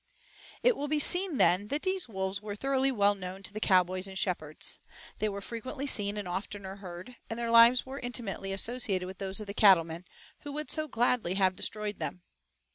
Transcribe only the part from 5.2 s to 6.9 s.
were frequently seen and oftener